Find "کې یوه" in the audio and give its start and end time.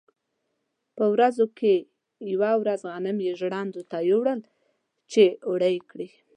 1.57-2.51